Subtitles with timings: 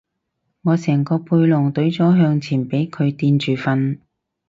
[0.63, 3.99] 我成個背囊隊咗向前俾佢墊住瞓